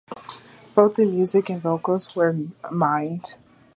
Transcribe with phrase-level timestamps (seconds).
[0.73, 3.37] Both the music and vocals were mimed.